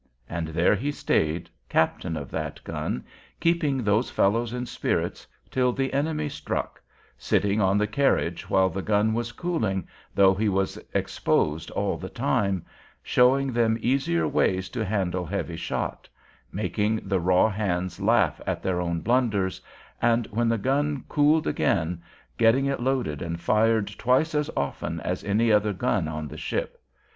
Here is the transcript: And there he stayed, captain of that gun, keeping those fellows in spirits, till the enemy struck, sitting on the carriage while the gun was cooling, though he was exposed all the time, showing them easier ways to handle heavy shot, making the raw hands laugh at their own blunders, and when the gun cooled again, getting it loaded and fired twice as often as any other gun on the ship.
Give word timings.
And 0.27 0.47
there 0.47 0.73
he 0.73 0.91
stayed, 0.91 1.47
captain 1.69 2.17
of 2.17 2.31
that 2.31 2.59
gun, 2.63 3.05
keeping 3.39 3.83
those 3.83 4.09
fellows 4.09 4.51
in 4.51 4.65
spirits, 4.65 5.27
till 5.51 5.71
the 5.73 5.93
enemy 5.93 6.27
struck, 6.27 6.81
sitting 7.19 7.61
on 7.61 7.77
the 7.77 7.85
carriage 7.85 8.49
while 8.49 8.69
the 8.71 8.81
gun 8.81 9.13
was 9.13 9.31
cooling, 9.31 9.87
though 10.15 10.33
he 10.33 10.49
was 10.49 10.79
exposed 10.95 11.69
all 11.69 11.97
the 11.99 12.09
time, 12.09 12.65
showing 13.03 13.53
them 13.53 13.77
easier 13.79 14.27
ways 14.27 14.69
to 14.69 14.83
handle 14.83 15.23
heavy 15.23 15.55
shot, 15.55 16.09
making 16.51 17.01
the 17.07 17.19
raw 17.19 17.47
hands 17.47 17.99
laugh 18.01 18.41
at 18.47 18.63
their 18.63 18.81
own 18.81 19.01
blunders, 19.01 19.61
and 20.01 20.25
when 20.31 20.49
the 20.49 20.57
gun 20.57 21.05
cooled 21.09 21.45
again, 21.45 22.01
getting 22.39 22.65
it 22.65 22.79
loaded 22.79 23.21
and 23.21 23.39
fired 23.39 23.85
twice 23.99 24.33
as 24.33 24.49
often 24.57 24.99
as 25.01 25.23
any 25.23 25.51
other 25.51 25.73
gun 25.73 26.07
on 26.07 26.27
the 26.27 26.37
ship. 26.37 26.81